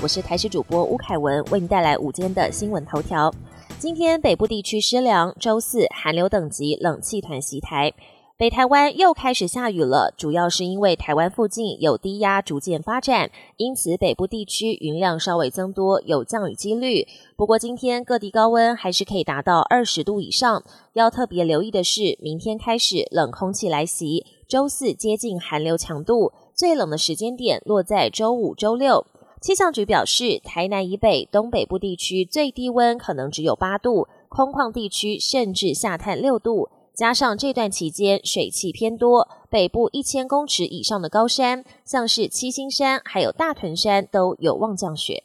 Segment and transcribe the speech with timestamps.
[0.00, 3.34] 我是台视主播吴凯文，为您带来午间的新闻头条。
[3.80, 7.92] 今天北部地区湿凉，周四寒流等级冷气团袭台，
[8.36, 17.04] 北台湾又开始下雨了，主要是因为台湾附近有低压逐渐发展，因此北部地区云量稍微增多，有降雨几率。
[17.36, 26.32] 不过今天各地高温还是可以达到二十度以上，要特别留意的是，明天开始冷空气来袭，周四接近寒流强度。
[26.54, 29.04] 最冷的时间点落在周五、周六。
[29.40, 36.68] 气象局表示，台南以北、东北部地区最低温可能只有八度，空旷地区甚至下探六度。
[36.92, 45.22] 加上这段期间水汽偏多，北部一千公尺以上的高山，像是七星山还有大屯山都有望降雪。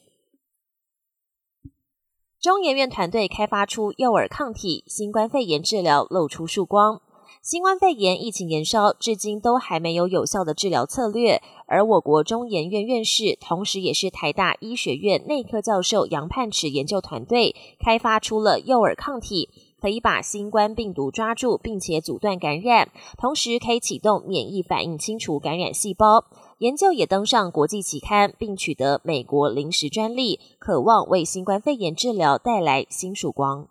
[2.39, 7.02] 中研院团队开发出幼儿抗体，新冠肺炎治疗露出曙光。
[7.43, 11.41] 新冠肺炎疫情延烧，至今都还没有有效的治疗策略。
[11.67, 19.50] 而我国中研院院士，同时也是台大医学院内科教授杨盼池研究团队，开发出了诱饵抗体，
[19.81, 26.23] 可以把新冠病毒抓住，并且阻断感染，同时可以启动免疫反应，清除感染细胞。
[26.59, 33.67] 研究也登上国际期刊，并取得美国临时专利，渴望为新冠肺炎治疗带来新曙光。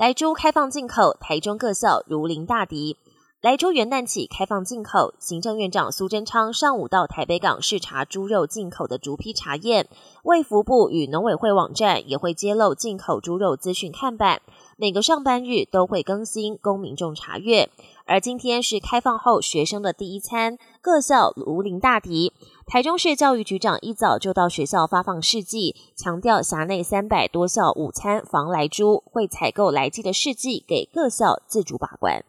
[0.00, 2.96] 莱猪开放进口，台中各校如临大敌。
[3.42, 9.86] 莱猪元旦起开放进口，行政院长苏贞昌上午到台北港视察猪肉进口的逐批查验。
[10.22, 14.40] 卫福部与农委会网站也会揭露进口猪肉资讯看板，
[14.78, 17.68] 每个上班日都会更新，供民众查阅。
[18.06, 22.32] 而今天是开放后学生的第一餐，各校如临大敌。
[22.70, 32.24] 台中市教育局长一早就到学校发放试剂，强调辖内三百多校午餐防来猪，会采购来剂的试剂给各校自主把关。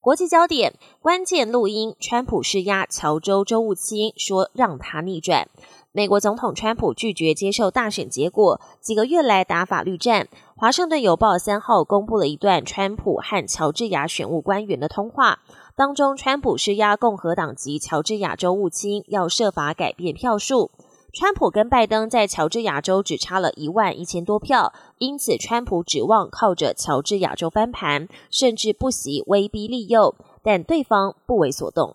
[0.00, 5.50] 国际焦点关键录音：川普施压乔州州务卿，说让他逆转。
[5.96, 10.26] 美国总统川普拒绝接受大选结果，几个月来打法律战。
[10.56, 15.38] 华盛顿邮报三号公布了一段川普和乔治亚选务官员的通话。
[15.76, 20.72] 当中，川普施压共和党籍乔治亚州务卿，要设法改变票数。
[21.12, 31.94] 川普跟拜登在乔治亚州只差了一万一千多票，因此川普指望靠着乔治亚州翻盘，甚至不惜威逼利诱，但对方不为所动。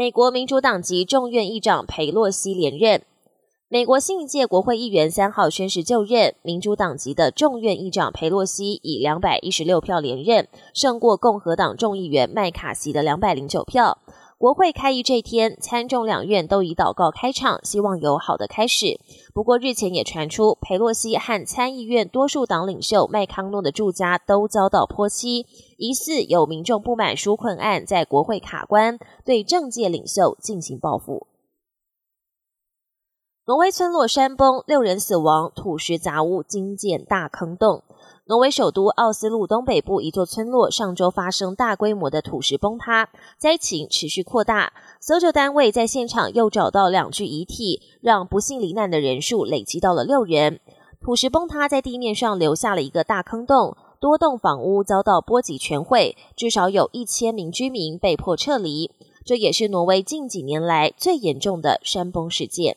[0.00, 3.02] 美国民主党籍众院议长佩洛西连任。
[3.68, 13.98] 美国新一届国会议员三号宣誓就任，民主党籍的众院议长佩洛西以两百一十六票连任，胜过共和党众议员麦卡锡的两百零九票。
[14.40, 18.98] 国会开议这天，参众两院都以祷告开场，希望有好的开始。
[19.34, 25.44] 不过日前也传出，佩洛西和参议院多数党领袖麦康诺的住家都遭到泼漆，
[25.76, 31.26] 疑似有民众不满纾困案在国会卡关，对政界领袖进行报复。
[33.50, 37.82] 挪威村落山崩，六人死亡，土石杂物惊见大坑洞。
[38.26, 43.08] 挪威首都奥斯陆东北部一座村落上周发生大规模的土石崩塌，
[43.38, 44.72] 灾情持续扩大。
[45.00, 50.60] 搜救单位在现场又找到两具遗体，让不幸罹难的人数累积到了六人。
[51.02, 58.92] 土石崩塌在地面上留下了一个大坑洞，多栋房屋遭到波及全毁，至少有一千名居民被迫撤离。
[59.24, 62.76] 这也是挪威近几年来最严重的山崩事件。